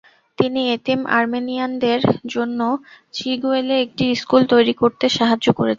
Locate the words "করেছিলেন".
5.49-5.69